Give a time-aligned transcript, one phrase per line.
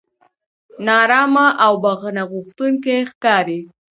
[0.85, 3.59] نا ارامه او بښنه غوښتونکي ښکاري.